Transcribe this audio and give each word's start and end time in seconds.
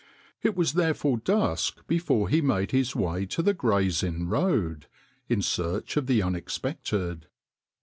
It 0.41 0.55
was 0.55 0.73
therefore 0.73 1.17
dusk 1.17 1.85
before 1.85 2.27
he 2.27 2.41
made 2.41 2.71
his 2.71 2.95
way 2.95 3.27
to 3.27 3.43
the 3.43 3.53
Gray's 3.53 4.01
Inn 4.01 4.27
Road 4.27 4.87
in 5.29 5.43
search 5.43 5.95
of 5.95 6.07
the 6.07 6.23
unexpected. 6.23 7.27